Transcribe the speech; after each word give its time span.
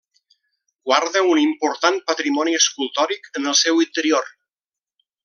Guarda 0.91 1.21
un 1.33 1.41
important 1.41 2.01
patrimoni 2.07 2.57
escultòric 2.63 3.29
en 3.41 3.47
el 3.53 3.59
seu 3.61 3.83
interior. 3.89 4.33